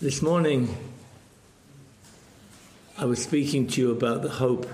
[0.00, 0.74] This morning,
[2.96, 4.66] I was speaking to you about the hope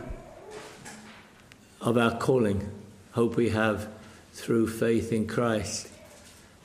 [1.80, 2.70] of our calling,
[3.10, 3.88] hope we have
[4.34, 5.88] through faith in Christ.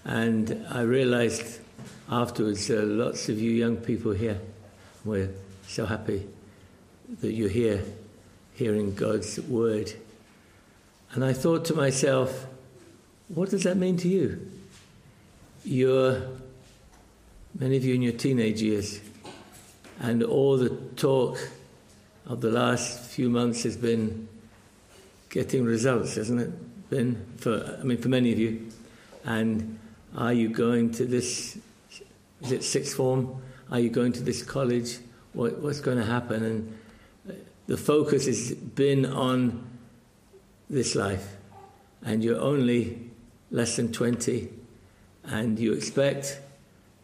[0.06, 1.60] And I realized
[2.08, 4.40] afterwards, uh, lots of you young people here,
[5.04, 5.32] we're
[5.68, 6.28] so happy
[7.22, 7.84] that you're here
[8.54, 9.92] hearing God's word.
[11.14, 12.46] And I thought to myself,
[13.28, 14.52] what does that mean to you?
[15.64, 16.28] You're
[17.60, 19.02] many of you in your teenage years,
[20.00, 21.38] and all the talk
[22.26, 24.28] of the last few months has been
[25.30, 26.90] getting results, hasn't it?
[26.90, 28.70] Been for I mean for many of you.
[29.24, 29.80] And
[30.16, 31.58] are you going to this?
[32.42, 33.42] Is it sixth form?
[33.70, 34.98] Are you going to this college?
[35.34, 36.44] What, what's going to happen?
[36.44, 36.80] And
[37.30, 37.34] uh,
[37.68, 39.66] the focus has been on
[40.70, 41.36] this life,
[42.04, 43.12] and you're only
[43.52, 44.50] less than twenty,
[45.24, 46.40] and you expect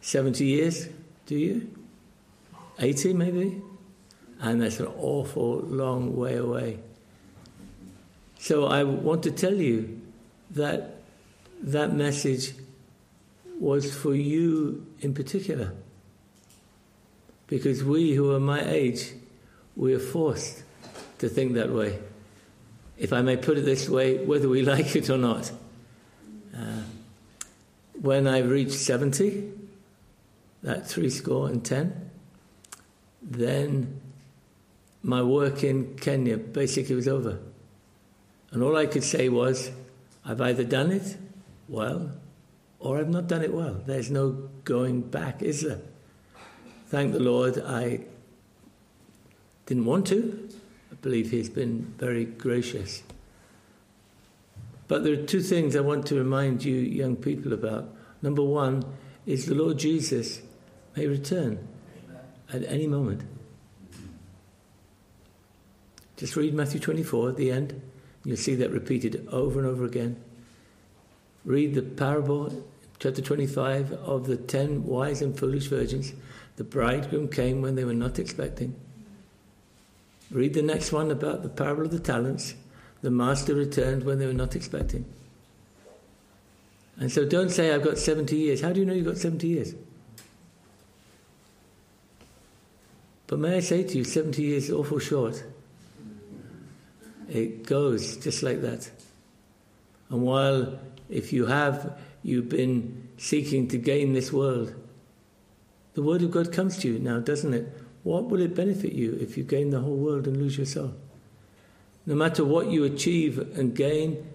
[0.00, 0.88] 70 years,
[1.26, 1.70] do you?
[2.78, 3.62] 80 maybe?
[4.40, 6.78] And that's an awful long way away.
[8.38, 10.00] So I want to tell you
[10.52, 10.94] that
[11.60, 12.54] that message
[13.58, 15.72] was for you in particular.
[17.48, 19.12] Because we who are my age,
[19.74, 20.62] we are forced
[21.18, 21.98] to think that way.
[22.96, 25.50] If I may put it this way, whether we like it or not.
[26.56, 26.82] Uh,
[28.00, 29.57] when I reached 70,
[30.62, 32.10] that three score and ten.
[33.22, 34.00] Then
[35.02, 37.38] my work in Kenya basically was over.
[38.50, 39.70] And all I could say was,
[40.24, 41.16] I've either done it
[41.68, 42.12] well
[42.80, 43.82] or I've not done it well.
[43.86, 45.80] There's no going back, is there?
[46.86, 48.00] Thank the Lord, I
[49.66, 50.48] didn't want to.
[50.90, 53.02] I believe He's been very gracious.
[54.86, 57.94] But there are two things I want to remind you, young people, about.
[58.22, 58.84] Number one
[59.26, 60.40] is the Lord Jesus
[60.96, 61.58] may return
[62.52, 63.22] at any moment.
[66.16, 67.80] Just read Matthew 24 at the end.
[68.24, 70.16] You'll see that repeated over and over again.
[71.44, 72.64] Read the parable,
[72.98, 76.12] chapter 25, of the ten wise and foolish virgins.
[76.56, 78.74] The bridegroom came when they were not expecting.
[80.30, 82.54] Read the next one about the parable of the talents.
[83.00, 85.04] The master returned when they were not expecting.
[86.98, 88.60] And so don't say, I've got 70 years.
[88.60, 89.74] How do you know you've got 70 years?
[93.28, 95.44] But may I say to you, 70 years is awful short.
[97.28, 98.90] It goes just like that.
[100.08, 100.78] And while,
[101.10, 104.74] if you have, you've been seeking to gain this world,
[105.92, 107.70] the word of God comes to you now, doesn't it?
[108.02, 110.94] What will it benefit you if you gain the whole world and lose your soul?
[112.06, 114.26] No matter what you achieve and gain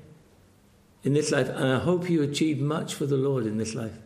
[1.04, 3.98] in this life, and I hope you achieve much for the Lord in this life.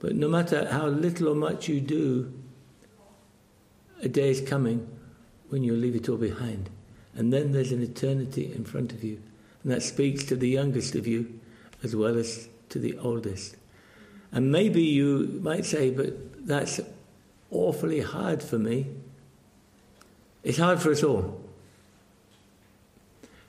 [0.00, 2.32] But no matter how little or much you do,
[4.02, 4.88] a day is coming
[5.48, 6.70] when you'll leave it all behind.
[7.14, 9.20] And then there's an eternity in front of you.
[9.62, 11.40] And that speaks to the youngest of you
[11.82, 13.56] as well as to the oldest.
[14.32, 16.80] And maybe you might say, but that's
[17.50, 18.86] awfully hard for me.
[20.42, 21.40] It's hard for us all.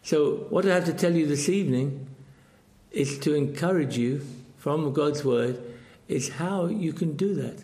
[0.03, 2.07] So, what I have to tell you this evening
[2.91, 4.25] is to encourage you
[4.57, 5.61] from God's Word,
[6.07, 7.63] is how you can do that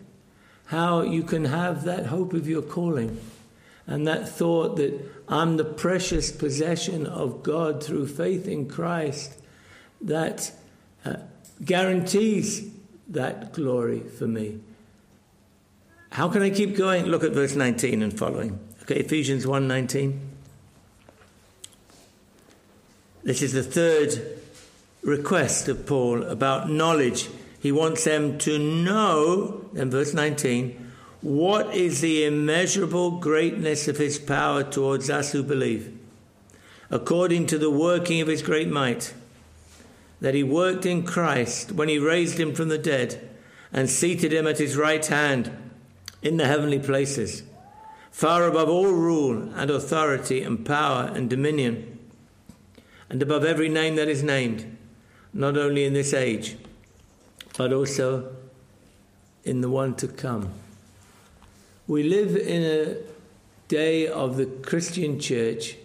[0.68, 3.20] how you can have that hope of your calling
[3.86, 9.40] and that thought that I'm the precious possession of God through faith in Christ
[10.02, 10.52] that
[11.06, 11.18] uh,
[11.64, 12.70] guarantees
[13.10, 14.60] that glory for me.
[16.12, 17.06] How can I keep going?
[17.06, 18.60] Look at verse 19 and following.
[18.84, 20.20] Okay, Ephesians 1:19.
[23.24, 24.40] This is the third
[25.02, 27.30] request of Paul about knowledge
[27.64, 30.92] he wants them to know, in verse 19,
[31.22, 35.98] what is the immeasurable greatness of his power towards us who believe,
[36.90, 39.14] according to the working of his great might,
[40.20, 43.30] that he worked in Christ when he raised him from the dead
[43.72, 45.50] and seated him at his right hand
[46.22, 47.44] in the heavenly places,
[48.12, 51.98] far above all rule and authority and power and dominion,
[53.10, 54.78] and above every name that is named,
[55.34, 56.58] not only in this age
[57.58, 58.36] but also
[59.44, 60.50] in the one to come.
[61.88, 62.98] We live in a
[63.68, 65.76] day of the Christian church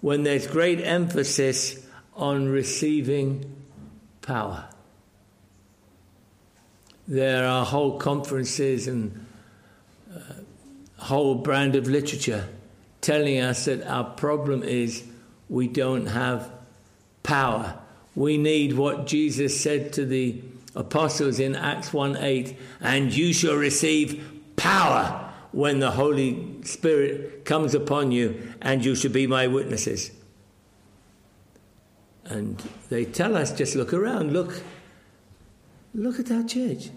[0.00, 3.56] when there's great emphasis on receiving
[4.20, 4.66] power.
[7.08, 9.26] There are whole conferences and
[10.14, 12.48] a uh, whole brand of literature
[13.00, 15.02] telling us that our problem is
[15.48, 16.50] we don't have
[17.22, 17.78] power.
[18.14, 20.40] We need what Jesus said to the
[20.74, 27.74] apostles in Acts 1 8, and you shall receive power when the Holy Spirit comes
[27.74, 30.10] upon you, and you shall be my witnesses.
[32.24, 34.62] And they tell us just look around, look,
[35.94, 36.90] look at our church.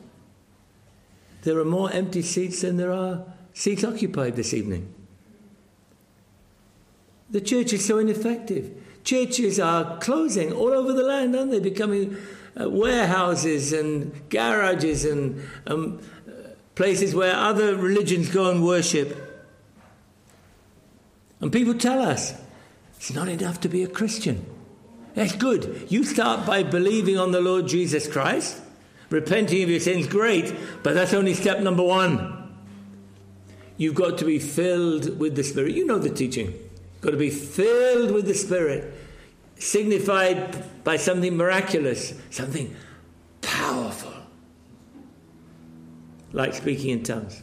[1.41, 3.23] There are more empty seats than there are
[3.53, 4.93] seats occupied this evening.
[7.29, 8.71] The church is so ineffective.
[9.03, 11.59] Churches are closing all over the land, aren't they?
[11.59, 12.17] Becoming
[12.59, 15.99] uh, warehouses and garages and um,
[16.75, 19.21] places where other religions go and worship.
[21.41, 22.33] And people tell us
[22.97, 24.45] it's not enough to be a Christian.
[25.13, 25.87] That's good.
[25.89, 28.61] You start by believing on the Lord Jesus Christ,
[29.09, 30.53] repenting of your sins, great,
[30.83, 32.53] but that's only step number one.
[33.77, 35.75] You've got to be filled with the Spirit.
[35.75, 36.47] You know the teaching.
[36.47, 38.93] You've Got to be filled with the Spirit,
[39.57, 42.75] signified by something miraculous, something
[43.41, 44.13] powerful,
[46.33, 47.41] like speaking in tongues.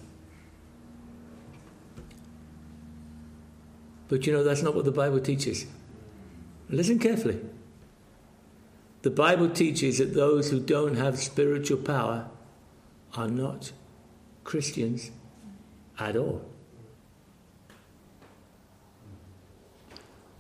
[4.09, 5.65] But you know, that's not what the Bible teaches.
[6.69, 7.41] Listen carefully.
[9.03, 12.29] The Bible teaches that those who don't have spiritual power
[13.15, 13.73] are not
[14.45, 15.11] Christians
[15.99, 16.52] at all.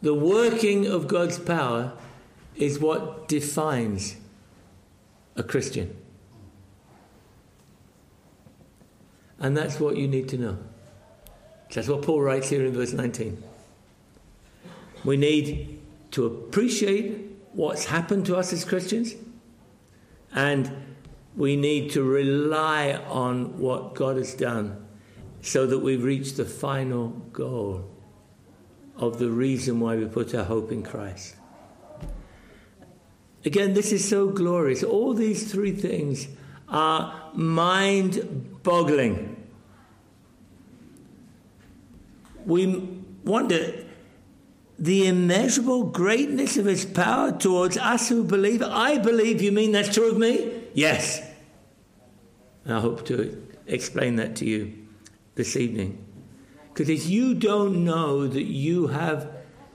[0.02, 1.92] The working of God's power
[2.56, 4.16] is what defines
[5.36, 5.96] a Christian.
[9.38, 10.58] And that's what you need to know.
[11.72, 13.42] That's what Paul writes here in verse 19.
[15.04, 19.14] We need to appreciate what's happened to us as Christians,
[20.34, 20.70] and
[21.36, 24.84] we need to rely on what God has done
[25.40, 27.88] so that we reach the final goal
[28.96, 31.36] of the reason why we put our hope in Christ.
[33.44, 34.82] Again, this is so glorious.
[34.82, 36.28] All these three things
[36.68, 39.36] are mind boggling.
[42.46, 42.66] We
[43.24, 43.84] wonder
[44.78, 48.62] the immeasurable greatness of his power towards us who believe.
[48.62, 50.62] I believe you mean that's true of me?
[50.74, 51.22] Yes.
[52.64, 54.72] And I hope to explain that to you
[55.34, 56.04] this evening.
[56.72, 59.28] Because if you don't know that you have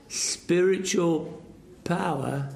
[0.08, 1.42] spiritual
[1.84, 2.48] power,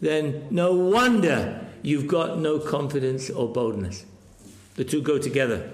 [0.00, 4.06] then no wonder you've got no confidence or boldness.
[4.76, 5.70] The two go together.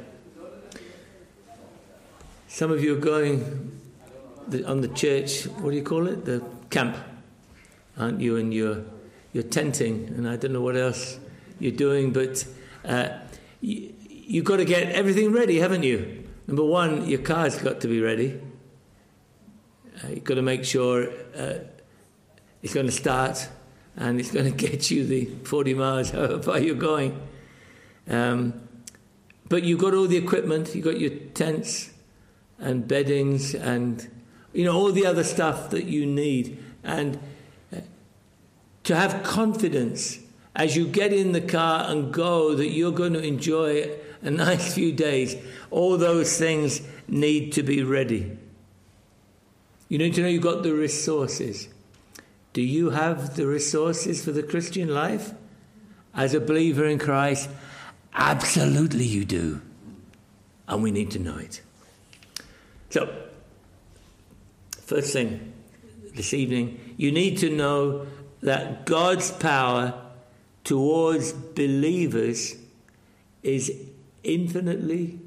[2.49, 3.81] Some of you are going
[4.67, 6.25] on the church, what do you call it?
[6.25, 6.97] The camp,
[7.97, 8.37] aren't you?
[8.37, 8.85] And you're,
[9.33, 11.19] you're tenting, and I don't know what else
[11.59, 12.45] you're doing, but
[12.85, 13.09] uh,
[13.61, 16.22] you, you've got to get everything ready, haven't you?
[16.47, 18.41] Number one, your car's got to be ready.
[20.03, 21.59] Uh, you've got to make sure uh,
[22.63, 23.49] it's going to start
[23.97, 27.21] and it's going to get you the 40 miles however far you're going.
[28.09, 28.69] Um,
[29.49, 31.91] but you've got all the equipment, you've got your tents
[32.59, 34.09] and beddings and
[34.53, 36.63] you know all the other stuff that you need.
[36.83, 37.19] And
[37.75, 37.81] uh,
[38.85, 40.19] to have confidence
[40.55, 43.91] as you get in the car and go that you're going to enjoy
[44.23, 45.37] a nice few days
[45.71, 48.37] all those things need to be ready.
[49.89, 51.69] You need to know you've got the resources.
[52.53, 55.33] Do you have the resources for the Christian life?
[56.15, 57.49] As a believer in Christ,
[58.15, 59.63] absolutely you do.
[60.69, 61.63] And we need to know it.
[62.91, 63.15] So,
[64.83, 65.53] first thing
[66.15, 68.07] this evening, you need to know
[68.43, 69.95] that God's power
[70.65, 72.57] towards believers
[73.43, 73.73] is
[74.23, 75.19] infinitely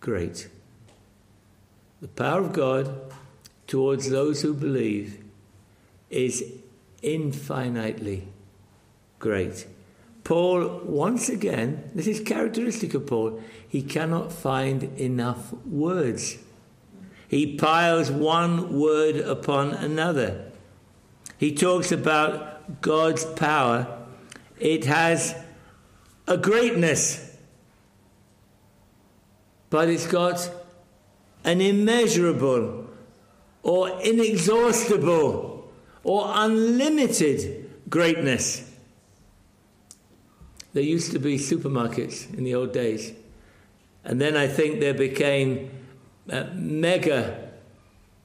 [0.00, 0.48] great.
[2.00, 3.12] The power of God
[3.66, 5.24] towards those who believe
[6.10, 6.44] is
[7.02, 8.28] infinitely
[9.18, 9.66] great.
[10.24, 16.38] Paul, once again, this is characteristic of Paul, he cannot find enough words.
[17.28, 20.50] He piles one word upon another.
[21.38, 23.95] He talks about God's power.
[24.58, 25.34] It has
[26.26, 27.26] a greatness
[29.70, 30.50] but it's got
[31.44, 32.86] an immeasurable
[33.62, 35.70] or inexhaustible
[36.04, 38.70] or unlimited greatness.
[40.72, 43.12] There used to be supermarkets in the old days,
[44.04, 45.70] and then I think there became
[46.30, 47.50] uh, mega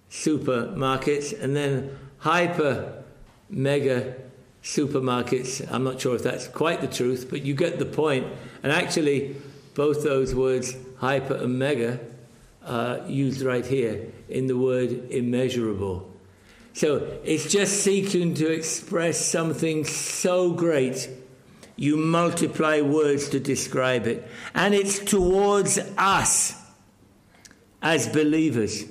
[0.10, 3.04] supermarkets and then hyper
[3.50, 4.16] mega
[4.64, 5.68] supermarkets.
[5.72, 8.28] I'm not sure if that's quite the truth, but you get the point.
[8.64, 9.36] And actually,
[9.74, 12.00] both those words, hyper and mega,
[12.66, 16.12] are used right here in the word immeasurable.
[16.74, 21.10] So it's just seeking to express something so great
[21.76, 24.28] you multiply words to describe it.
[24.54, 26.56] And it's towards us
[27.82, 28.86] as believers.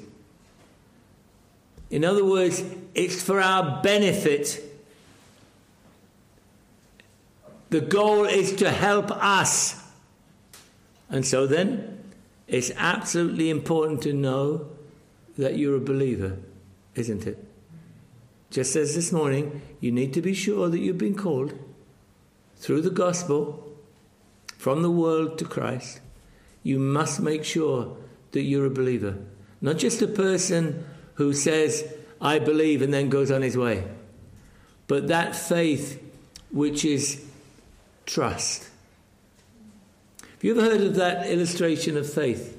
[1.89, 4.61] In other words, it's for our benefit.
[7.71, 9.83] The goal is to help us.
[11.09, 11.99] And so then,
[12.47, 14.69] it's absolutely important to know
[15.39, 16.37] that you're a believer,
[16.97, 17.45] isn't it?
[18.51, 21.55] Just as this morning, you need to be sure that you've been called
[22.57, 23.73] through the gospel
[24.59, 26.01] from the world to Christ.
[26.65, 27.97] You must make sure
[28.33, 29.17] that you're a believer,
[29.61, 30.85] not just a person
[31.15, 31.85] who says,
[32.21, 33.85] I believe, and then goes on his way,
[34.89, 36.03] but that faith
[36.51, 37.25] which is
[38.11, 38.69] trust.
[40.21, 42.59] Have you ever heard of that illustration of faith?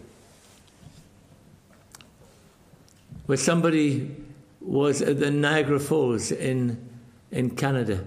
[3.26, 4.16] Where somebody
[4.62, 6.90] was at the Niagara Falls in,
[7.32, 8.06] in Canada,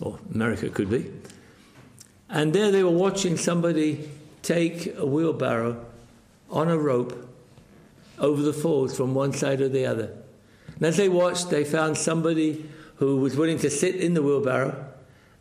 [0.00, 1.10] or America could be.
[2.28, 4.10] And there they were watching somebody
[4.42, 5.84] take a wheelbarrow
[6.50, 7.28] on a rope
[8.18, 10.10] over the falls from one side or the other.
[10.74, 14.92] And as they watched, they found somebody who was willing to sit in the wheelbarrow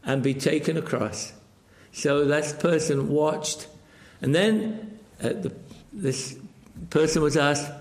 [0.05, 1.33] and be taken across.
[1.91, 3.67] So that person watched.
[4.21, 5.55] And then uh, the,
[5.91, 6.37] this
[6.89, 7.71] person was asked,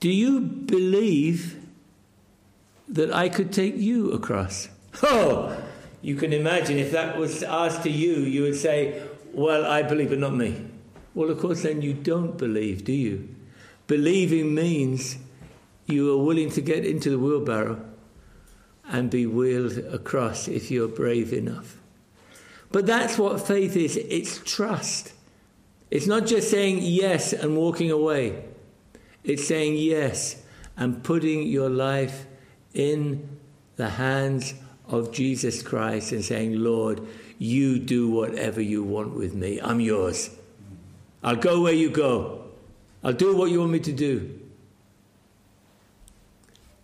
[0.00, 1.56] Do you believe
[2.88, 4.68] that I could take you across?
[5.02, 5.54] Oh,
[6.00, 10.10] you can imagine if that was asked to you, you would say, Well, I believe,
[10.10, 10.64] but not me.
[11.14, 13.28] Well, of course, then you don't believe, do you?
[13.86, 15.16] Believing means
[15.86, 17.80] you are willing to get into the wheelbarrow
[18.88, 21.78] and be wheeled across if you're brave enough.
[22.70, 25.12] But that's what faith is it's trust.
[25.90, 28.44] It's not just saying yes and walking away,
[29.24, 30.42] it's saying yes
[30.76, 32.26] and putting your life
[32.74, 33.38] in
[33.76, 34.54] the hands
[34.88, 37.00] of Jesus Christ and saying, Lord,
[37.38, 39.60] you do whatever you want with me.
[39.60, 40.30] I'm yours.
[41.22, 42.44] I'll go where you go.
[43.02, 44.40] I'll do what you want me to do.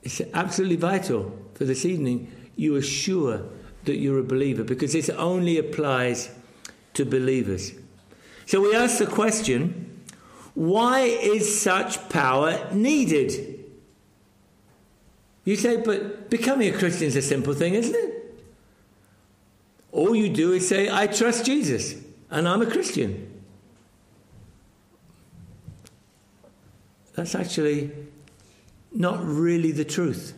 [0.03, 2.29] It's absolutely vital for this evening.
[2.57, 3.41] You are sure
[3.85, 6.29] that you're a believer because this only applies
[6.95, 7.71] to believers.
[8.47, 10.01] So we ask the question
[10.55, 13.65] why is such power needed?
[15.45, 18.45] You say, but becoming a Christian is a simple thing, isn't it?
[19.93, 21.95] All you do is say, I trust Jesus
[22.29, 23.41] and I'm a Christian.
[27.15, 27.93] That's actually
[28.93, 30.35] not really the truth.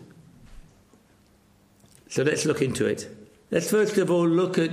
[2.14, 3.08] So let's look into it.
[3.50, 4.70] Let's first of all look at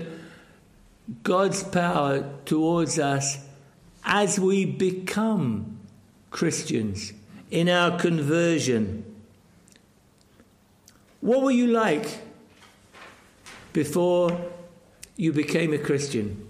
[1.23, 3.39] God's power towards us
[4.05, 5.79] as we become
[6.29, 7.13] Christians
[7.49, 9.03] in our conversion.
[11.21, 12.21] What were you like
[13.73, 14.39] before
[15.15, 16.45] you became a Christian?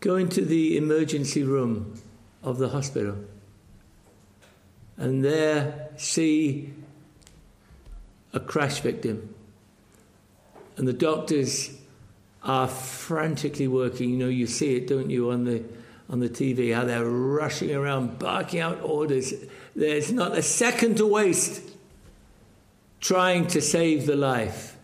[0.00, 1.94] Go into the emergency room
[2.42, 3.16] of the hospital
[4.98, 6.74] and there see
[8.36, 9.34] a crash victim.
[10.76, 11.74] And the doctors
[12.42, 14.10] are frantically working.
[14.10, 15.64] You know, you see it, don't you, on the
[16.08, 19.34] on the TV, how they're rushing around, barking out orders.
[19.74, 21.62] There's not a second to waste
[23.00, 24.76] trying to save the life.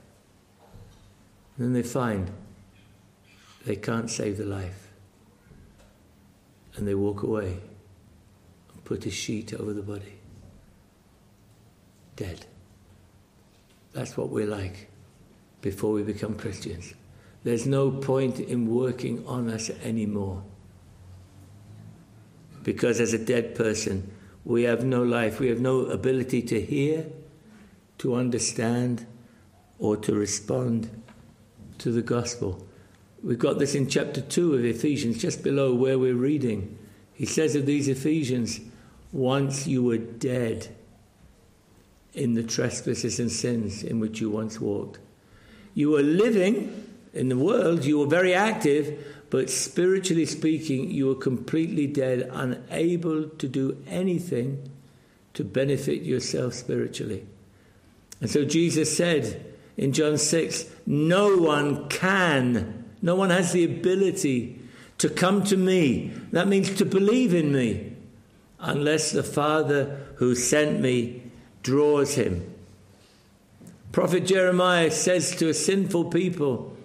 [1.57, 2.33] And then they find
[3.65, 4.89] they can't save the life.
[6.75, 7.61] And they walk away
[8.73, 10.19] and put a sheet over the body.
[12.17, 12.47] Dead.
[13.93, 14.89] That's what we're like
[15.61, 16.95] before we become Christians.
[17.45, 20.43] There's no point in working on us anymore.
[22.63, 24.13] Because as a dead person,
[24.45, 27.07] we have no life, we have no ability to hear,
[27.99, 29.07] to understand,
[29.79, 31.03] or to respond
[31.79, 32.67] to the gospel.
[33.23, 36.79] We've got this in chapter 2 of Ephesians, just below where we're reading.
[37.13, 38.61] He says of these Ephesians,
[39.13, 40.75] once you were dead
[42.14, 44.99] in the trespasses and sins in which you once walked.
[45.75, 51.14] You were living in the world, you were very active, but spiritually speaking, you were
[51.14, 54.71] completely dead, unable to do anything
[55.35, 57.26] to benefit yourself spiritually.
[58.21, 64.61] And so Jesus said in John 6 no one can, no one has the ability
[64.99, 66.12] to come to me.
[66.33, 67.97] That means to believe in me,
[68.61, 71.23] unless the Father who sent me
[71.62, 72.54] draws him.
[73.92, 76.76] Prophet Jeremiah says to a sinful people,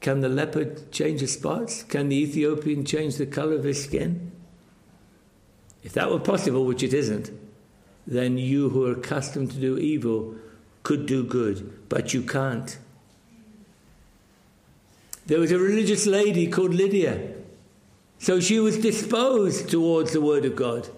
[0.00, 1.82] Can the leopard change his spots?
[1.82, 4.30] Can the Ethiopian change the color of his skin?
[5.82, 7.30] If that were possible, which it isn't,
[8.06, 10.34] then you who are accustomed to do evil
[10.82, 12.78] could do good, but you can't.
[15.26, 17.34] There was a religious lady called Lydia.
[18.18, 20.88] So she was disposed towards the Word of God.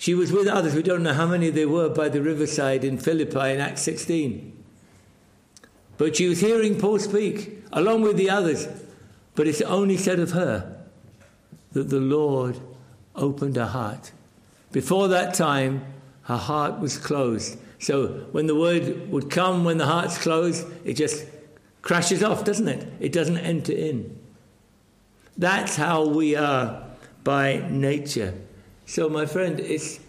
[0.00, 0.74] She was with others.
[0.74, 4.50] We don't know how many there were by the riverside in Philippi in Acts 16.
[5.98, 8.66] But she was hearing Paul speak along with the others.
[9.34, 10.86] But it's only said of her
[11.72, 12.58] that the Lord
[13.14, 14.12] opened her heart.
[14.72, 15.84] Before that time,
[16.22, 17.58] her heart was closed.
[17.78, 21.26] So when the word would come when the heart's closed, it just
[21.82, 22.90] crashes off, doesn't it?
[23.00, 24.18] It doesn't enter in.
[25.36, 26.86] That's how we are
[27.22, 28.32] by nature.
[28.90, 30.00] So, my friend, it's,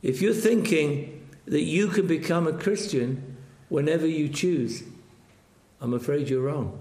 [0.00, 3.36] if you're thinking that you can become a Christian
[3.68, 4.84] whenever you choose,
[5.82, 6.80] I'm afraid you're wrong.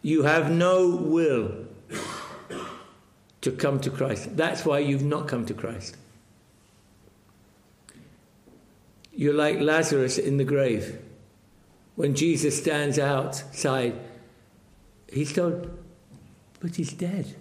[0.00, 1.66] You have no will
[3.40, 4.36] to come to Christ.
[4.36, 5.96] That's why you've not come to Christ.
[9.12, 11.02] You're like Lazarus in the grave.
[11.96, 13.98] When Jesus stands outside,
[15.12, 15.76] he's told,
[16.60, 17.34] but he's dead.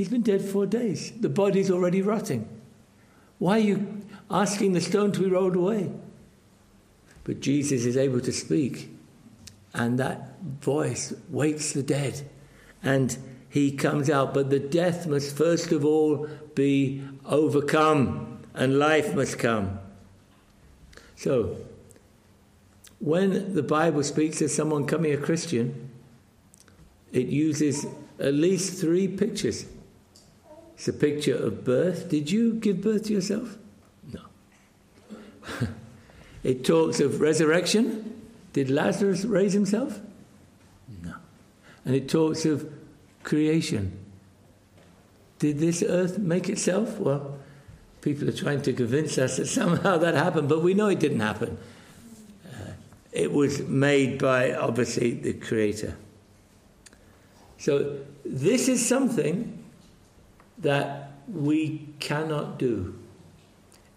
[0.00, 1.12] He's been dead four days.
[1.20, 2.48] The body's already rotting.
[3.38, 5.92] Why are you asking the stone to be rolled away?
[7.22, 8.88] But Jesus is able to speak,
[9.74, 12.26] and that voice wakes the dead,
[12.82, 13.14] and
[13.50, 14.32] he comes out.
[14.32, 19.80] But the death must first of all be overcome, and life must come.
[21.16, 21.58] So,
[23.00, 25.90] when the Bible speaks of someone coming a Christian,
[27.12, 27.84] it uses
[28.18, 29.66] at least three pictures.
[30.80, 32.08] It's a picture of birth.
[32.08, 33.58] Did you give birth to yourself?
[34.10, 34.20] No.
[36.42, 38.22] It talks of resurrection.
[38.54, 40.00] Did Lazarus raise himself?
[41.04, 41.16] No.
[41.84, 42.72] And it talks of
[43.24, 43.92] creation.
[45.38, 46.98] Did this earth make itself?
[46.98, 47.36] Well,
[48.00, 51.20] people are trying to convince us that somehow that happened, but we know it didn't
[51.20, 51.58] happen.
[52.46, 52.70] Uh,
[53.12, 55.94] it was made by, obviously, the Creator.
[57.58, 59.59] So, this is something
[60.60, 62.98] that we cannot do.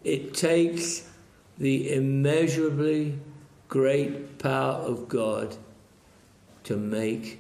[0.04, 1.10] It takes
[1.58, 3.20] the immeasurably
[3.68, 5.56] great power of God
[6.64, 7.40] to make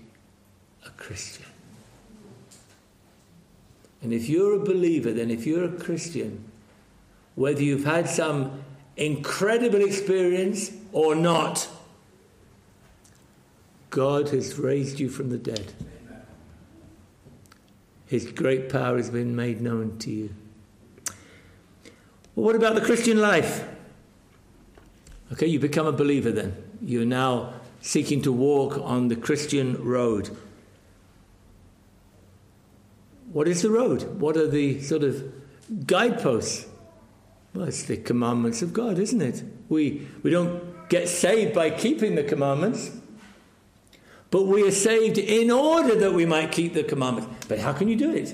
[0.85, 1.45] a Christian.
[4.01, 6.43] And if you're a believer, then if you're a Christian,
[7.35, 8.63] whether you've had some
[8.97, 11.67] incredible experience or not,
[13.89, 15.73] God has raised you from the dead.
[18.05, 20.35] His great power has been made known to you.
[22.35, 23.67] Well, what about the Christian life?
[25.31, 26.55] Okay, you become a believer then.
[26.81, 30.35] You're now seeking to walk on the Christian road.
[33.31, 34.19] What is the road?
[34.19, 35.23] What are the sort of
[35.87, 36.67] guideposts?
[37.53, 39.43] Well, it's the commandments of God, isn't it?
[39.69, 42.91] We, we don't get saved by keeping the commandments,
[44.33, 47.45] but we are saved in order that we might keep the commandments.
[47.47, 48.33] But how can you do it?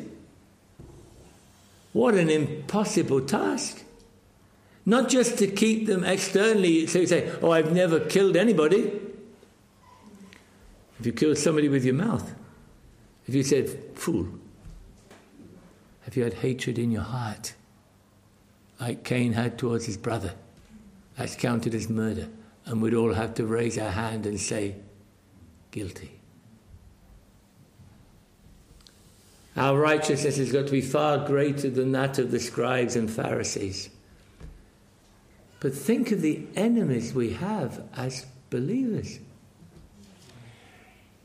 [1.92, 3.84] What an impossible task.
[4.86, 8.98] Not just to keep them externally, so you say, Oh, I've never killed anybody.
[11.02, 12.34] If you killed somebody with your mouth,
[13.28, 14.30] if you said, Fool,
[16.04, 17.56] have you had hatred in your heart,
[18.80, 20.36] like Cain had towards his brother?
[21.18, 22.30] That's counted as murder.
[22.64, 24.78] And we'd all have to raise our hand and say,
[25.72, 26.20] Guilty.
[29.56, 33.90] Our righteousness has got to be far greater than that of the scribes and Pharisees.
[35.60, 39.20] But think of the enemies we have as believers.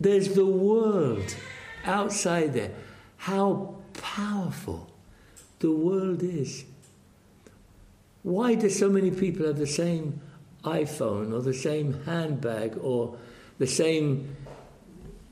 [0.00, 1.36] There's the world
[1.84, 2.72] outside there.
[3.18, 4.90] How powerful
[5.60, 6.64] the world is.
[8.22, 10.20] Why do so many people have the same
[10.64, 13.16] iPhone or the same handbag or
[13.58, 14.36] the same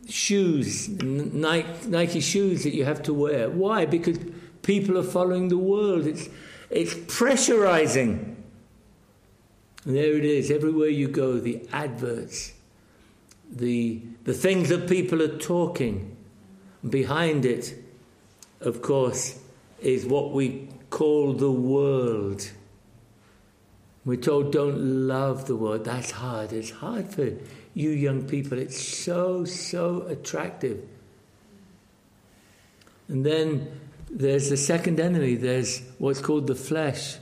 [0.08, 3.50] shoes, Nike, shoes that you have to wear?
[3.50, 3.86] Why?
[3.86, 4.18] Because
[4.62, 6.06] people are following the world.
[6.06, 6.28] It's,
[6.70, 8.36] it's pressurizing.
[9.84, 12.52] And there it is, everywhere you go, the adverts,
[13.50, 16.16] the, the things that people are talking.
[16.88, 17.74] Behind it,
[18.60, 19.38] of course,
[19.80, 22.50] is what we call the world.
[24.04, 25.84] We're told don't love the world.
[25.84, 26.52] That's hard.
[26.52, 27.32] It's hard for
[27.74, 28.58] you young people.
[28.58, 30.82] It's so, so attractive.
[33.08, 33.80] And then
[34.10, 35.36] there's the second enemy.
[35.36, 37.16] There's what's called the flesh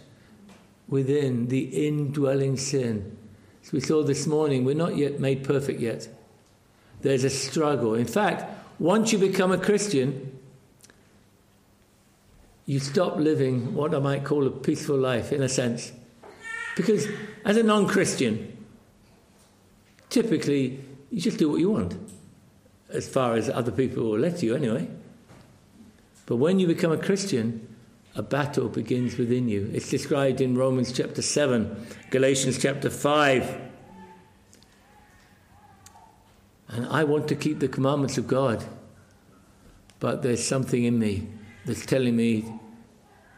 [0.89, 3.17] within the indwelling sin.
[3.63, 6.09] As we saw this morning, we're not yet made perfect yet.
[7.03, 7.95] There's a struggle.
[7.95, 8.45] In fact,
[8.79, 10.39] once you become a Christian,
[12.67, 15.93] you stop living what I might call a peaceful life, in a sense.
[16.77, 17.07] Because
[17.45, 18.60] as a non Christian,
[20.11, 21.97] typically you just do what you want,
[22.91, 24.89] as far as other people will let you, anyway.
[26.27, 27.67] But when you become a Christian,
[28.15, 29.71] a battle begins within you.
[29.73, 33.61] It's described in Romans chapter 7, Galatians chapter 5.
[36.69, 38.65] And I want to keep the commandments of God,
[39.99, 41.29] but there's something in me
[41.67, 42.45] that's telling me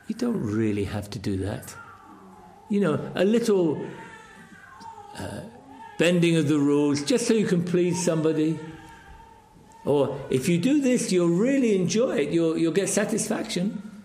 [0.07, 1.75] you don't really have to do that.
[2.69, 3.87] You know, a little
[5.19, 5.41] uh,
[6.03, 8.59] bending of the rules just so you can please somebody.
[9.85, 14.03] Or if you do this, you'll really enjoy it, you'll, you'll get satisfaction.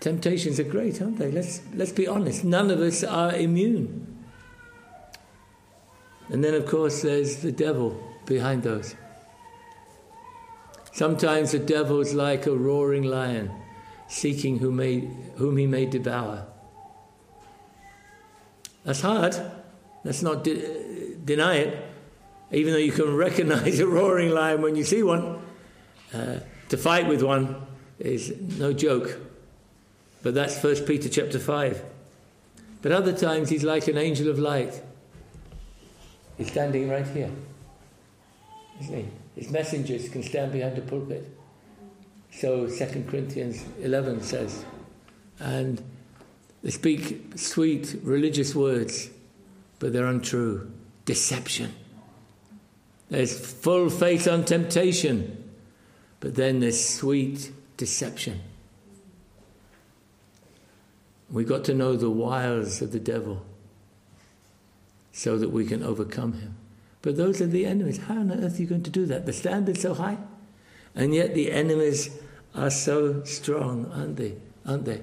[0.00, 1.30] Temptations are great, aren't they?
[1.30, 2.42] Let's, let's be honest.
[2.42, 4.24] None of us are immune.
[6.30, 8.96] And then, of course, there's the devil behind those.
[10.94, 13.52] Sometimes the devil's like a roaring lion,
[14.08, 16.44] seeking whom, may, whom he may devour.
[18.84, 19.36] That's hard.
[20.04, 21.84] Let's not de- deny it.
[22.50, 25.40] Even though you can recognize a roaring lion when you see one,
[26.14, 27.66] uh, to fight with one
[27.98, 29.18] is no joke.
[30.22, 31.84] But that's 1 Peter chapter 5.
[32.82, 34.82] But other times he's like an angel of light.
[36.36, 37.30] He's standing right here,
[38.80, 39.08] isn't he?
[39.34, 41.28] His messengers can stand behind the pulpit.
[42.32, 44.64] So 2 Corinthians 11 says.
[45.40, 45.82] And
[46.62, 49.10] they speak sweet religious words,
[49.78, 50.70] but they're untrue.
[51.04, 51.74] Deception.
[53.08, 55.50] There's full faith on temptation,
[56.20, 58.40] but then there's sweet deception.
[61.30, 63.44] We've got to know the wiles of the devil
[65.12, 66.56] so that we can overcome him.
[67.02, 67.98] But those are the enemies.
[67.98, 69.26] How on earth are you going to do that?
[69.26, 70.18] The standard's so high.
[70.94, 72.10] And yet the enemies
[72.54, 74.34] are so strong, aren't they?
[74.66, 75.02] Aren't they?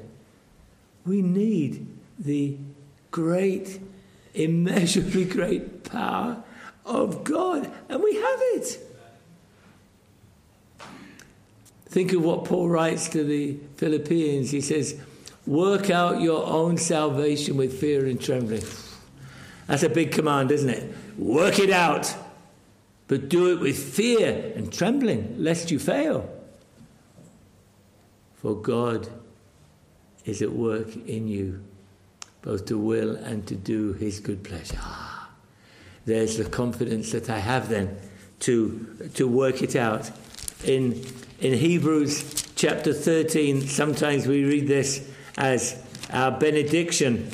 [1.06, 1.88] We need
[2.20, 2.58] the
[3.12, 3.80] great,
[4.36, 6.43] immeasurably great power
[6.86, 8.80] of God, and we have it.
[11.86, 14.52] Think of what Paul writes to the Philippians.
[14.52, 15.00] He says,
[15.48, 18.63] Work out your own salvation with fear and trembling.
[19.67, 20.93] That's a big command, isn't it?
[21.17, 22.13] Work it out,
[23.08, 26.30] but do it with fear and trembling, lest you fail.
[28.36, 29.08] For God
[30.26, 31.63] is at work in you,
[32.46, 34.78] both to will and to do his good pleasure.
[34.80, 35.30] Ah,
[36.06, 37.98] there's the confidence that I have then
[38.42, 40.12] to, to work it out.
[40.64, 41.04] In,
[41.40, 47.32] in Hebrews chapter 13, sometimes we read this as our benediction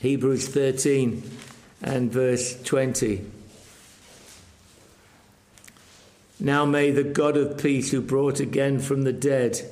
[0.00, 1.22] Hebrews 13
[1.82, 3.24] and verse 20.
[6.38, 9.62] Now may the God of peace, who brought again from the dead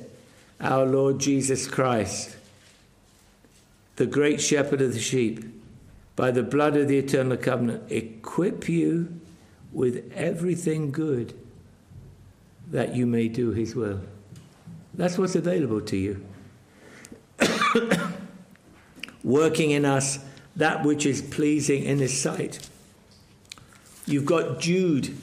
[0.59, 2.35] our Lord Jesus Christ,
[3.95, 5.43] the great shepherd of the sheep,
[6.15, 9.19] by the blood of the eternal covenant, equip you
[9.71, 11.33] with everything good
[12.69, 14.01] that you may do his will.
[14.93, 16.25] That's what's available to you
[19.23, 20.19] working in us
[20.55, 22.67] that which is pleasing in His sight.
[24.05, 25.15] You've got Jude.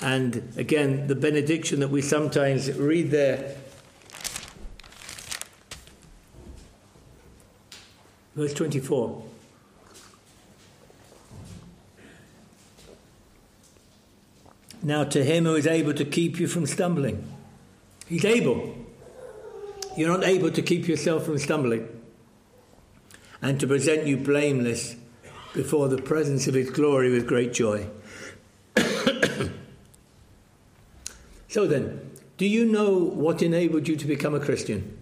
[0.00, 3.56] And again, the benediction that we sometimes read there.
[8.34, 9.24] Verse 24.
[14.82, 17.24] Now, to him who is able to keep you from stumbling,
[18.08, 18.74] he's able.
[19.96, 21.88] You're not able to keep yourself from stumbling
[23.40, 24.96] and to present you blameless
[25.54, 27.86] before the presence of his glory with great joy.
[31.48, 34.98] so then, do you know what enabled you to become a Christian?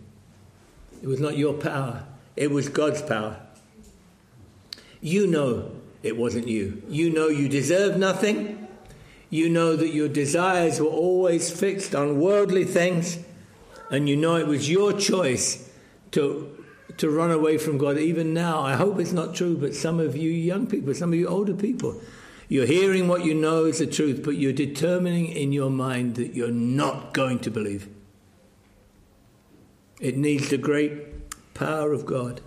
[1.03, 2.05] It was not your power,
[2.37, 3.41] it was God's power.
[5.01, 6.83] You know it wasn't you.
[6.89, 8.69] You know you deserve nothing.
[9.29, 13.19] You know that your desires were always fixed on worldly things
[13.91, 15.69] and you know it was your choice
[16.13, 16.57] to
[16.97, 18.61] to run away from God even now.
[18.61, 21.55] I hope it's not true, but some of you young people, some of you older
[21.55, 21.99] people,
[22.49, 26.35] you're hearing what you know is the truth, but you're determining in your mind that
[26.35, 27.89] you're not going to believe.
[29.99, 30.93] It needs the great
[31.61, 32.41] power of God.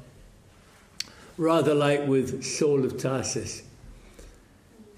[1.37, 3.61] Rather like with Saul of Tarsus.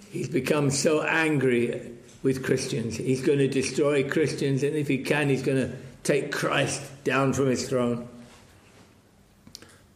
[0.10, 1.92] He's become so angry
[2.24, 2.96] with Christians.
[2.96, 7.34] He's going to destroy Christians, and if he can, he's going to take Christ down
[7.34, 8.08] from his throne.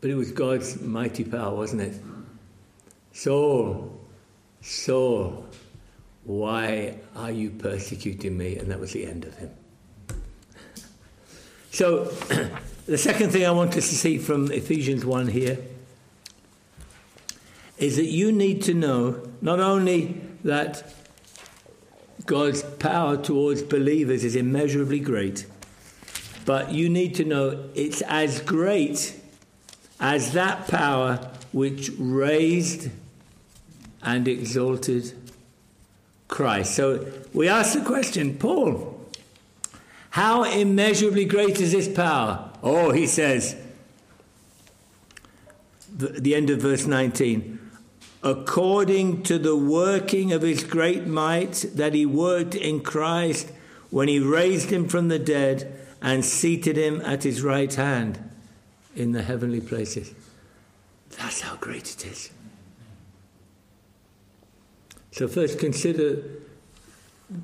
[0.02, 1.94] But it was God's mighty power, wasn't it?
[3.14, 3.98] Saul,
[4.62, 5.46] Saul,
[6.26, 8.58] why are you persecuting me?
[8.58, 9.52] And that was the end of him.
[11.72, 12.12] So,
[12.90, 15.60] the second thing I want us to see from Ephesians 1 here
[17.78, 20.92] is that you need to know not only that
[22.26, 25.46] God's power towards believers is immeasurably great,
[26.46, 29.22] but you need to know it's as great
[30.00, 32.90] as that power which raised
[34.02, 35.14] and exalted
[36.28, 36.74] Christ.
[36.74, 39.00] So we ask the question, Paul,
[40.10, 42.49] how immeasurably great is this power?
[42.62, 43.56] Oh, he says,
[45.96, 47.60] the, the end of verse 19
[48.24, 53.52] according to the working of his great might that he worked in Christ
[53.90, 58.20] when he raised him from the dead and seated him at his right hand
[58.96, 60.14] in the heavenly places.
[61.18, 62.32] That's how great it is.
[65.12, 66.24] So, first consider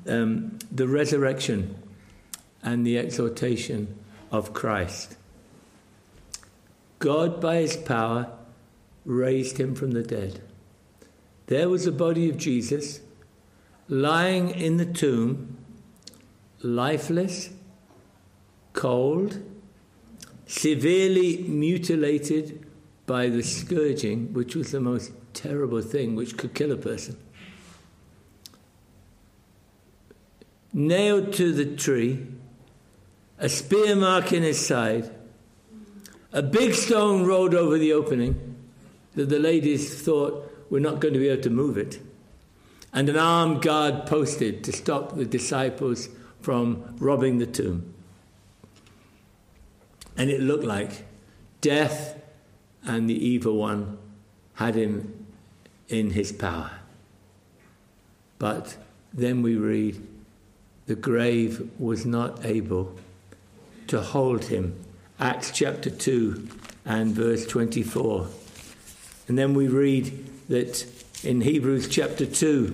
[0.06, 1.74] um, the resurrection
[2.62, 3.95] and the exaltation
[4.30, 5.16] of Christ.
[6.98, 8.30] God, by his power,
[9.04, 10.40] raised him from the dead.
[11.46, 13.00] There was the body of Jesus
[13.88, 15.56] lying in the tomb,
[16.60, 17.50] lifeless,
[18.72, 19.42] cold,
[20.46, 22.66] severely mutilated
[23.06, 27.16] by the scourging, which was the most terrible thing which could kill a person.
[30.72, 32.26] Nailed to the tree,
[33.38, 35.10] a spear mark in his side,
[36.32, 38.56] a big stone rolled over the opening
[39.14, 42.00] that the ladies thought we're not going to be able to move it,
[42.92, 46.08] and an armed guard posted to stop the disciples
[46.40, 47.94] from robbing the tomb.
[50.16, 51.04] And it looked like
[51.60, 52.20] death
[52.84, 53.98] and the evil one
[54.54, 55.26] had him
[55.88, 56.70] in his power.
[58.38, 58.76] But
[59.12, 60.06] then we read
[60.86, 62.94] the grave was not able
[63.88, 64.78] to hold him.
[65.18, 66.48] Acts chapter 2
[66.84, 68.28] and verse 24.
[69.28, 70.86] And then we read that
[71.24, 72.72] in Hebrews chapter 2,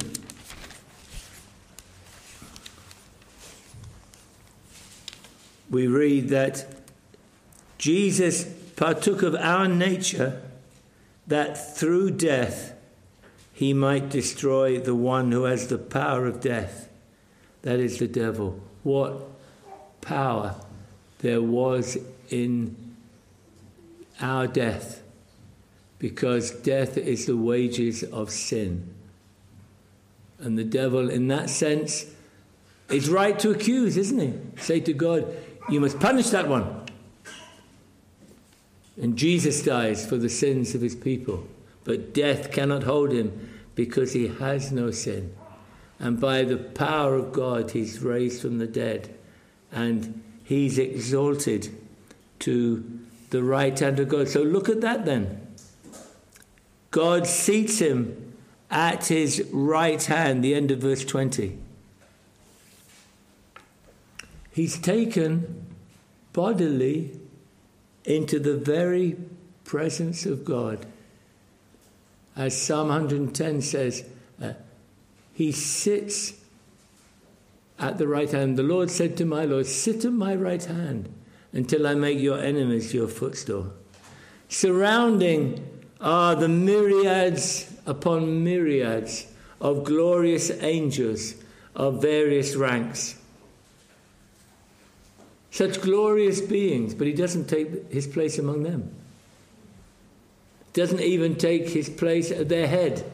[5.70, 6.66] we read that
[7.78, 8.44] Jesus
[8.76, 10.42] partook of our nature
[11.26, 12.74] that through death
[13.54, 16.88] he might destroy the one who has the power of death.
[17.62, 18.60] That is the devil.
[18.82, 19.22] What
[20.00, 20.56] power
[21.22, 21.96] there was
[22.30, 22.76] in
[24.20, 25.02] our death,
[25.98, 28.92] because death is the wages of sin.
[30.38, 32.06] And the devil, in that sense,
[32.90, 34.60] is right to accuse, isn't he?
[34.60, 35.32] Say to God,
[35.70, 36.82] You must punish that one.
[39.00, 41.46] And Jesus dies for the sins of his people.
[41.84, 45.34] But death cannot hold him because he has no sin.
[45.98, 49.14] And by the power of God, he's raised from the dead.
[49.70, 51.74] And he's exalted
[52.38, 54.28] to the right hand of God.
[54.28, 55.46] So look at that then.
[56.90, 58.34] God seats him
[58.70, 61.58] at his right hand, the end of verse 20.
[64.50, 65.66] He's taken
[66.34, 67.18] bodily
[68.04, 69.16] into the very
[69.64, 70.84] presence of God.
[72.36, 74.04] As Psalm 110 says,
[74.42, 74.52] uh,
[75.32, 76.34] He sits
[77.78, 78.56] at the right hand.
[78.56, 81.12] The Lord said to my Lord, Sit at my right hand
[81.52, 83.72] until I make your enemies your footstool.
[84.48, 89.26] Surrounding are the myriads upon myriads
[89.60, 91.34] of glorious angels
[91.74, 93.16] of various ranks
[95.52, 98.90] such glorious beings, but he doesn't take his place among them.
[100.72, 103.11] Doesn't even take his place at their head.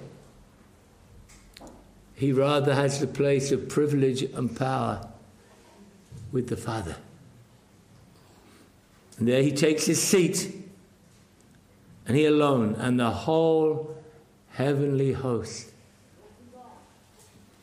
[2.18, 5.06] He rather has the place of privilege and power
[6.32, 6.96] with the Father.
[9.18, 10.52] And there he takes his seat,
[12.08, 13.96] and he alone, and the whole
[14.50, 15.70] heavenly host,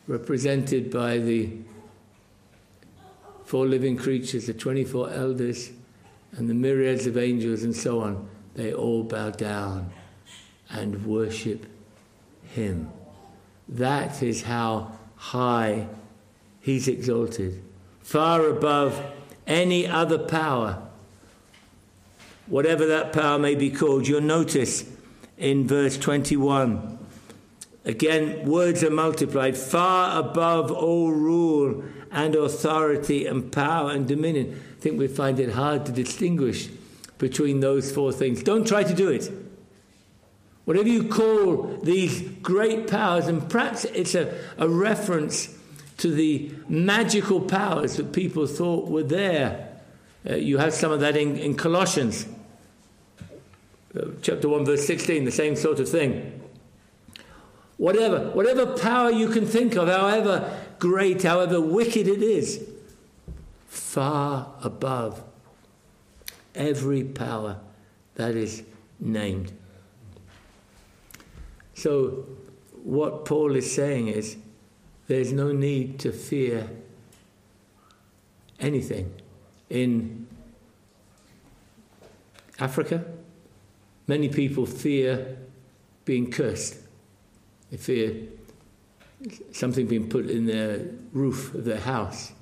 [0.06, 1.50] represented by the
[3.44, 5.70] four living creatures, the 24 elders,
[6.32, 9.92] and the myriads of angels, and so on, they all bow down
[10.70, 11.66] and worship
[12.54, 12.90] Him.
[13.68, 15.88] That is how high
[16.66, 17.62] He's exalted,
[18.00, 19.00] far above
[19.46, 20.82] any other power,
[22.48, 24.08] whatever that power may be called.
[24.08, 24.84] You'll notice
[25.38, 26.98] in verse 21.
[27.84, 34.60] Again, words are multiplied far above all rule and authority and power and dominion.
[34.76, 36.68] I think we find it hard to distinguish
[37.18, 38.42] between those four things.
[38.42, 39.30] Don't try to do it.
[40.66, 45.56] Whatever you call these great powers, and perhaps it's a, a reference
[45.96, 49.66] to the magical powers that people thought were there
[50.28, 52.26] Uh, you have some of that in, in Colossians,
[53.96, 56.40] uh, chapter 1, verse 16, the same sort of thing.
[57.76, 62.66] Whatever, whatever power you can think of, however great, however wicked it is,
[63.68, 65.22] far above
[66.54, 67.58] every power
[68.16, 68.64] that is
[68.98, 69.52] named.
[71.76, 72.24] So,
[72.84, 74.38] what Paul is saying is
[75.08, 76.70] there's no need to fear
[78.58, 79.12] anything.
[79.68, 80.26] In
[82.58, 83.04] Africa,
[84.06, 85.36] many people fear
[86.06, 86.78] being cursed.
[87.70, 88.22] They fear
[89.52, 90.80] something being put in their
[91.12, 92.32] roof of their house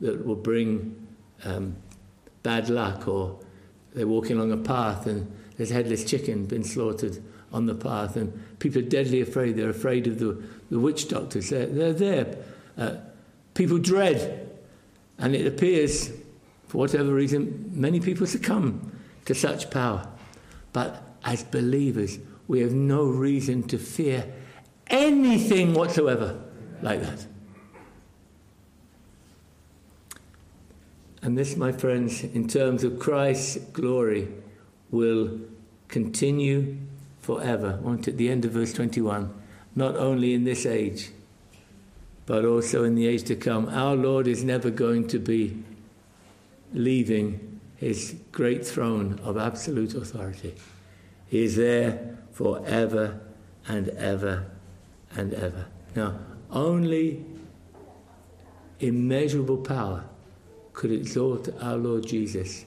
[0.00, 1.08] that will bring
[1.42, 1.74] um,
[2.44, 3.40] bad luck, or
[3.94, 7.20] they're walking along a path and there's a headless chicken been slaughtered
[7.52, 9.56] on the path, and people are deadly afraid.
[9.56, 11.50] They're afraid of the, the witch doctors.
[11.50, 12.36] They're, they're there.
[12.76, 12.96] Uh,
[13.54, 14.50] people dread,
[15.18, 16.10] and it appears,
[16.68, 18.92] for whatever reason, many people succumb
[19.24, 20.08] to such power.
[20.72, 24.32] But as believers, we have no reason to fear
[24.88, 26.40] anything whatsoever
[26.82, 27.26] like that.
[31.22, 34.28] And this, my friends, in terms of Christ's glory,
[34.90, 35.40] will
[35.88, 36.76] continue
[37.26, 37.76] forever.
[37.82, 39.34] Want at the end of verse 21,
[39.74, 41.10] not only in this age,
[42.24, 43.68] but also in the age to come.
[43.68, 45.64] Our Lord is never going to be
[46.72, 50.54] leaving his great throne of absolute authority.
[51.26, 53.18] He is there forever
[53.66, 54.46] and ever
[55.16, 55.66] and ever.
[55.96, 56.20] Now,
[56.52, 57.24] only
[58.78, 60.04] immeasurable power
[60.74, 62.66] could exalt our Lord Jesus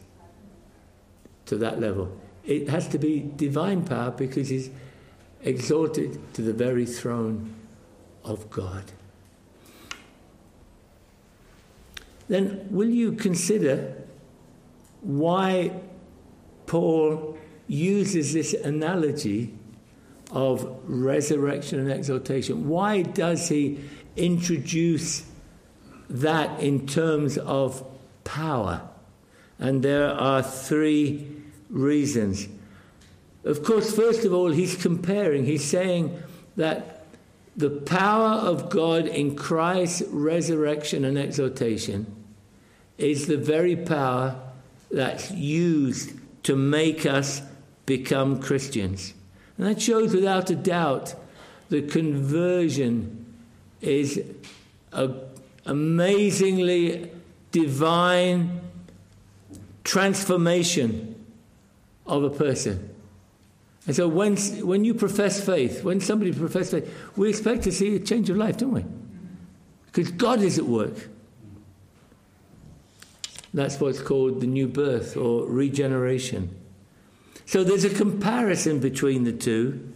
[1.45, 2.18] to that level.
[2.49, 4.69] It has to be divine power because he's
[5.43, 7.53] exalted to the very throne
[8.23, 8.91] of God.
[12.27, 13.95] Then, will you consider
[15.01, 15.71] why
[16.65, 19.53] Paul uses this analogy
[20.31, 22.67] of resurrection and exaltation.
[22.67, 23.79] Why does he
[24.15, 25.23] introduce
[26.09, 27.83] that in terms of
[28.23, 28.87] power?
[29.57, 31.38] And there are three
[31.69, 32.47] reasons.
[33.43, 36.21] Of course, first of all, he's comparing, he's saying
[36.57, 37.05] that
[37.55, 42.15] the power of God in Christ's resurrection and exaltation
[42.97, 44.35] is the very power
[44.91, 47.41] that's used to make us
[47.85, 49.13] become Christians.
[49.57, 51.15] And that shows without a doubt
[51.69, 53.35] that conversion
[53.81, 54.21] is
[54.91, 55.19] an
[55.65, 57.11] amazingly
[57.51, 58.61] divine
[59.83, 61.18] transformation
[62.09, 62.95] of a person.
[63.87, 67.95] And so when, when you profess faith, when somebody professes faith, we expect to see
[67.95, 68.85] a change of life, don't we?
[69.87, 71.09] Because God is at work.
[73.53, 76.55] That's what's called the new birth or regeneration.
[77.45, 79.91] So there's a comparison between the two,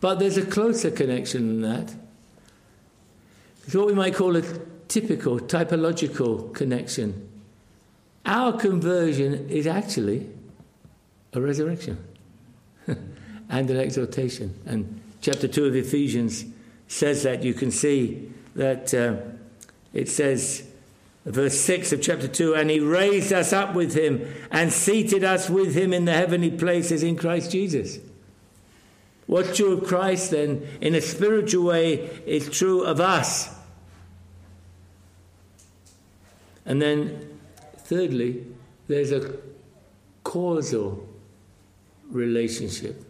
[0.00, 1.94] but there's a closer connection than that.
[3.66, 4.42] It's what we might call a
[4.88, 7.28] typical, typological connection.
[8.24, 10.30] Our conversion is actually
[11.38, 12.04] a resurrection
[12.86, 14.54] and an exaltation.
[14.66, 16.44] And chapter 2 of Ephesians
[16.88, 17.42] says that.
[17.42, 19.16] You can see that uh,
[19.92, 20.68] it says,
[21.24, 25.48] verse 6 of chapter 2 and he raised us up with him and seated us
[25.48, 27.98] with him in the heavenly places in Christ Jesus.
[29.26, 31.96] What's true of Christ then, in a spiritual way,
[32.26, 33.54] is true of us.
[36.64, 37.38] And then,
[37.76, 38.46] thirdly,
[38.86, 39.36] there's a
[40.24, 41.07] causal
[42.10, 43.04] relationship.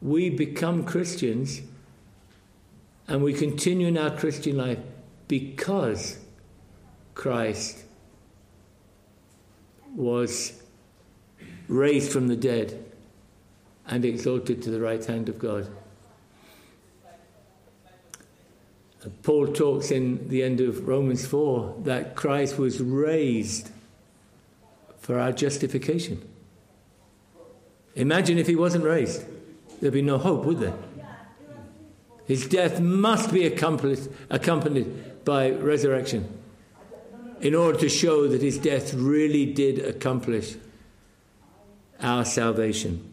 [0.00, 1.62] We become Christians
[3.08, 4.78] and we continue in our Christian life
[5.28, 6.18] because
[7.14, 7.84] Christ
[9.94, 10.60] was
[11.68, 12.84] raised from the dead
[13.86, 15.68] and exalted to the right hand of God.
[19.22, 23.70] Paul talks in the end of Romans 4 that Christ was raised
[24.98, 26.28] for our justification.
[27.96, 29.24] Imagine if he wasn't raised.
[29.80, 30.74] There'd be no hope, would there?
[32.26, 36.28] His death must be accompanied, accompanied by resurrection
[37.40, 40.56] in order to show that his death really did accomplish
[42.00, 43.12] our salvation.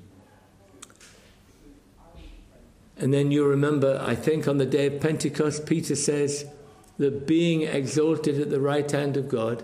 [2.97, 6.45] And then you remember, I think on the day of Pentecost, Peter says
[6.97, 9.63] that being exalted at the right hand of God,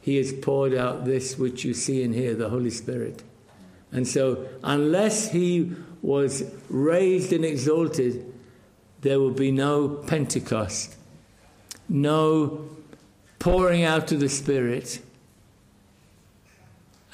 [0.00, 3.22] he has poured out this which you see and hear, the Holy Spirit.
[3.92, 5.72] And so, unless he
[6.02, 8.32] was raised and exalted,
[9.02, 10.96] there will be no Pentecost,
[11.88, 12.68] no
[13.38, 15.00] pouring out of the Spirit,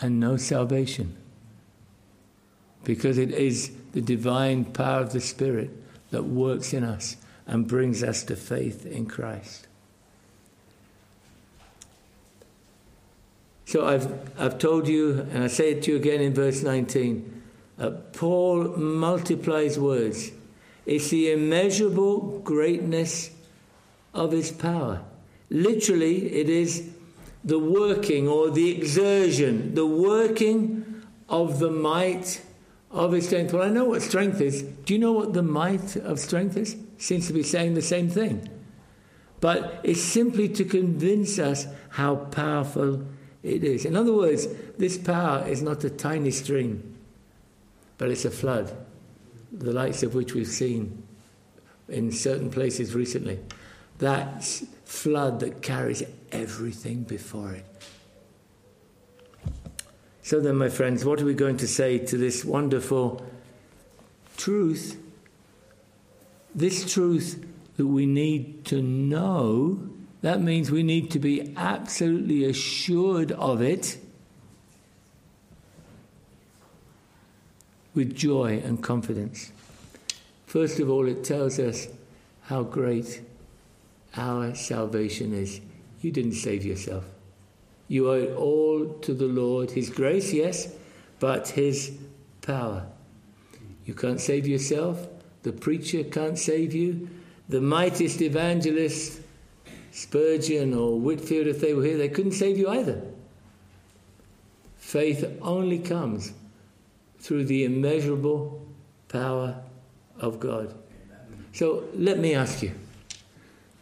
[0.01, 1.17] and no salvation.
[2.85, 5.71] Because it is the divine power of the Spirit
[6.11, 7.17] that works in us
[7.47, 9.69] and brings us to faith in Christ.
[13.73, 17.43] So I've, I've told you, and I say it to you again in verse 19
[17.79, 20.31] uh, Paul multiplies words.
[20.85, 23.31] It's the immeasurable greatness
[24.13, 25.01] of his power.
[25.49, 26.91] Literally, it is
[27.45, 32.43] the working or the exertion, the working of the might
[32.91, 33.55] of his strength.
[33.55, 34.61] Well, I know what strength is.
[34.61, 36.77] Do you know what the might of strength is?
[36.99, 38.51] Seems to be saying the same thing.
[39.41, 43.07] But it's simply to convince us how powerful
[43.43, 43.85] it is.
[43.85, 44.47] In other words,
[44.79, 46.97] this power is not a tiny stream,
[47.99, 48.75] but it's a flood,
[49.53, 51.03] the likes of which we've seen
[51.89, 53.39] in certain places recently.
[53.99, 54.45] That
[54.85, 57.67] flood that carries everything before it.
[60.23, 63.27] So then, my friends, what are we going to say to this wonderful
[64.37, 64.97] truth?
[66.55, 67.45] This truth
[67.77, 69.89] that we need to know,
[70.23, 73.99] that means we need to be absolutely assured of it
[77.95, 79.53] with joy and confidence.
[80.47, 81.89] First of all, it tells us
[82.43, 83.23] how great
[84.17, 85.61] our salvation is.
[86.01, 87.05] You didn't save yourself.
[87.89, 89.71] You owe it all to the Lord.
[89.71, 90.73] His grace, yes,
[91.19, 91.97] but His
[92.43, 92.87] power.
[93.85, 95.09] You can't save yourself.
[95.43, 97.09] The preacher can't save you.
[97.49, 99.22] The mightiest evangelist,
[99.93, 103.03] Spurgeon or Whitefield, if they were here, they couldn't save you either.
[104.79, 106.33] Faith only comes
[107.21, 108.67] through the immeasurable
[109.09, 109.63] power
[110.19, 110.75] of God.
[111.53, 112.73] So let me ask you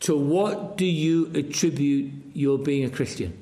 [0.01, 3.41] to what do you attribute your being a Christian?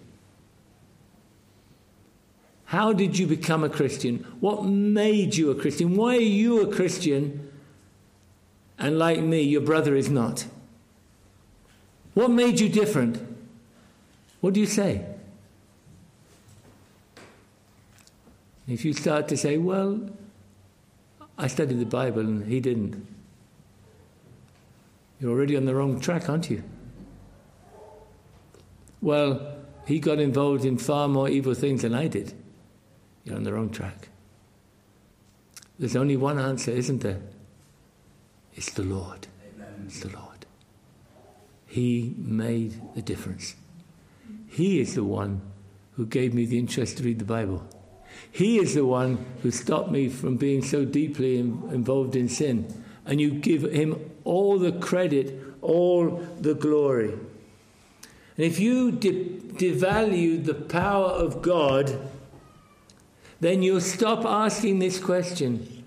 [2.67, 4.27] How did you become a Christian?
[4.41, 5.97] What made you a Christian?
[5.97, 7.51] Why are you a Christian?
[8.79, 10.45] And like me, your brother is not.
[12.19, 13.17] What made you different?
[14.41, 15.07] What do you say?
[18.67, 20.01] If you start to say, well,
[21.39, 23.07] I studied the Bible and he didn't,
[25.21, 26.65] you're already on the wrong track, aren't you?
[29.01, 29.55] Well,
[29.87, 32.35] he got involved in far more evil things than I did.
[33.23, 34.09] You're on the wrong track.
[35.79, 37.21] There's only one answer, isn't there?
[38.57, 39.29] It's the Lord.
[39.55, 39.85] Amen.
[39.87, 40.28] It's the Lord.
[41.69, 43.55] He made the difference.
[44.49, 45.43] He is the one
[45.93, 47.63] who gave me the interest to read the Bible.
[48.33, 52.85] He is the one who stopped me from being so deeply involved in sin.
[53.05, 57.13] And you give him all the credit, all the glory.
[57.13, 62.11] And if you de- devalue the power of God,
[63.41, 65.85] then you'll stop asking this question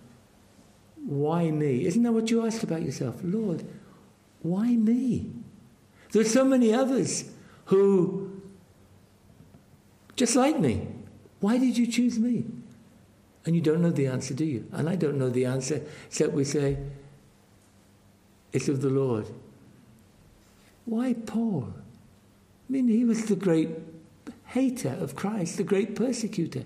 [1.03, 1.85] why me?
[1.85, 3.15] Isn't that what you asked about yourself?
[3.23, 3.65] Lord,
[4.41, 5.31] why me?
[6.11, 7.25] There's so many others
[7.65, 8.41] who,
[10.15, 10.87] just like me,
[11.39, 12.45] why did you choose me?
[13.45, 14.67] And you don't know the answer, do you?
[14.71, 16.77] And I don't know the answer, except we say,
[18.53, 19.27] it's of the Lord.
[20.85, 21.73] Why Paul?
[21.73, 23.69] I mean, he was the great
[24.45, 26.65] hater of Christ, the great persecutor.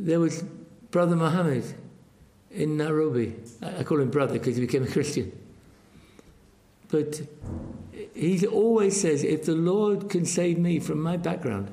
[0.00, 0.42] there was
[0.90, 1.64] Brother Mohammed
[2.50, 3.36] in Nairobi.
[3.62, 5.30] I call him brother because he became a Christian.
[6.90, 7.22] But
[8.14, 11.70] he always says, if the Lord can save me from my background,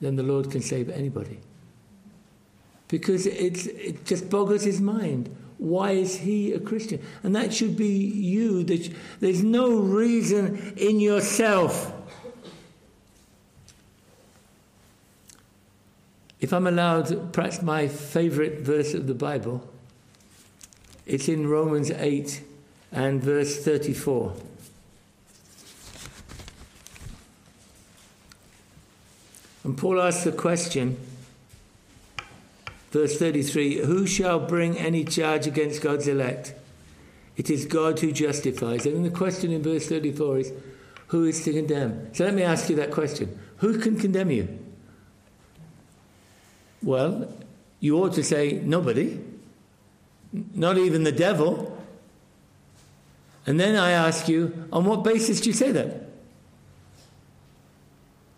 [0.00, 1.40] then the Lord can save anybody.
[2.88, 5.34] Because it's, it just boggles his mind.
[5.58, 7.00] Why is he a Christian?
[7.22, 8.62] And that should be you.
[8.64, 11.92] That There's no reason in yourself
[16.44, 19.66] If I'm allowed, perhaps my favorite verse of the Bible,
[21.06, 22.42] it's in Romans 8
[22.94, 24.32] and verse 34.
[29.64, 30.96] And Paul asks the question,
[32.90, 36.54] verse 33 Who shall bring any charge against God's elect?
[37.36, 38.86] It is God who justifies.
[38.86, 40.52] And the question in verse 34 is,
[41.08, 42.14] Who is to condemn?
[42.14, 44.58] So let me ask you that question Who can condemn you?
[46.80, 47.34] Well,
[47.80, 49.18] you ought to say, nobody,
[50.32, 51.73] not even the devil.
[53.46, 56.08] And then I ask you, on what basis do you say that?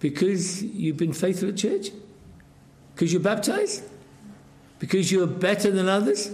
[0.01, 1.91] Because you've been faithful at church?
[2.95, 3.83] Because you're baptized?
[4.79, 6.31] Because you're better than others?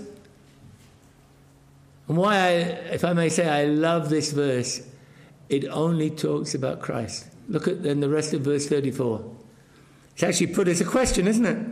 [2.08, 2.48] And why I,
[2.92, 4.82] if I may say, I love this verse,
[5.48, 7.26] it only talks about Christ.
[7.48, 9.24] Look at then the rest of verse 34.
[10.14, 11.66] It's actually put as a question, isn't it?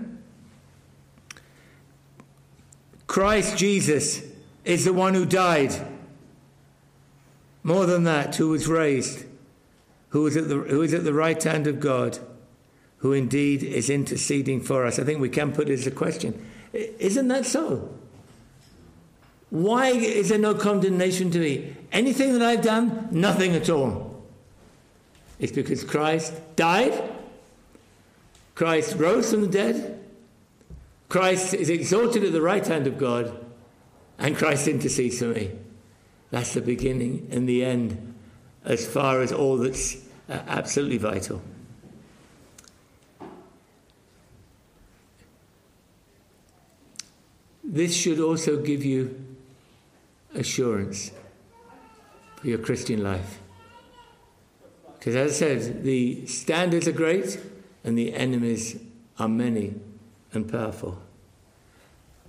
[3.07, 4.23] Christ Jesus
[4.65, 5.75] is the one who died.
[7.63, 9.25] More than that, who was raised,
[10.11, 12.19] who is at the, who is at the right hand of God,
[12.99, 14.99] who indeed is interceding for us.
[14.99, 16.47] I think we can put it as a question.
[16.73, 17.89] Isn't that so?
[19.51, 21.77] Why is there no condemnation to me?
[21.91, 24.23] Anything that I've done, nothing at all.
[25.39, 26.93] It's because Christ died,
[28.55, 29.99] Christ rose from the dead,
[31.09, 33.45] Christ is exalted at the right hand of God,
[34.19, 35.51] and Christ intercedes for me.
[36.31, 38.15] That's the beginning and the end,
[38.65, 39.97] as far as all that's
[40.29, 41.43] uh, absolutely vital.
[47.65, 49.25] This should also give you
[50.35, 51.13] assurance
[52.37, 53.39] for your Christian life.
[54.99, 57.39] Because as I said, the standards are great
[57.85, 58.79] and the enemies
[59.19, 59.75] are many
[60.33, 61.01] and powerful.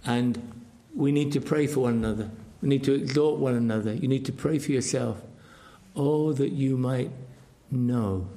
[0.06, 0.64] And
[0.95, 2.30] we need to pray for one another.
[2.62, 3.93] We need to exhort one another.
[3.93, 5.22] You need to pray for yourself.
[5.95, 7.12] Oh, that you might
[7.70, 8.28] know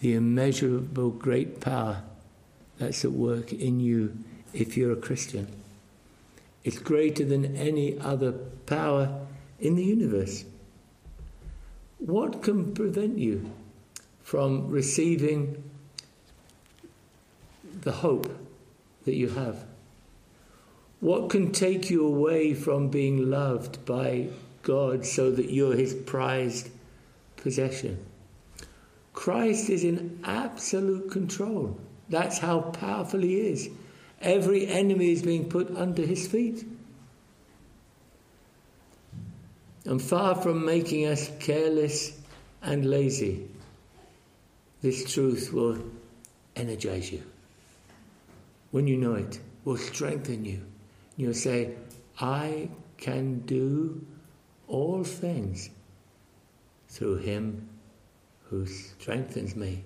[0.00, 2.02] the immeasurable great power
[2.78, 4.16] that's at work in you
[4.52, 5.48] if you're a Christian.
[6.64, 9.20] It's greater than any other power
[9.60, 10.44] in the universe.
[11.98, 13.50] What can prevent you
[14.22, 15.62] from receiving
[17.80, 18.30] the hope
[19.04, 19.64] that you have?
[21.00, 24.28] What can take you away from being loved by
[24.62, 26.70] God so that you're his prized
[27.36, 28.04] possession?
[29.12, 31.78] Christ is in absolute control.
[32.08, 33.68] That's how powerful he is.
[34.20, 36.66] Every enemy is being put under his feet.
[39.84, 42.18] And far from making us careless
[42.60, 43.46] and lazy,
[44.82, 45.78] this truth will
[46.56, 47.22] energize you.
[48.70, 50.62] When you know it, will strengthen you.
[51.18, 51.74] You'll say,
[52.18, 54.06] I can do
[54.66, 55.68] all things
[56.88, 57.68] through him
[58.44, 59.84] who strengthens me.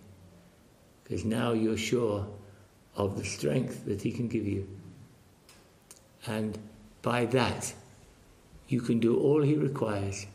[1.02, 2.26] Because now you're sure
[2.96, 4.68] of the strength that He can give you.
[6.26, 6.58] And
[7.02, 7.74] by that,
[8.68, 10.26] you can do all He requires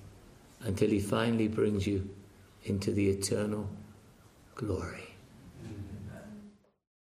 [0.62, 2.10] until He finally brings you
[2.64, 3.70] into the eternal
[4.56, 5.07] glory.